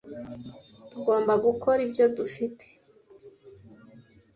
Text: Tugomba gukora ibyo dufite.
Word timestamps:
Tugomba 0.91 1.33
gukora 1.45 1.79
ibyo 1.87 2.05
dufite. 2.17 2.65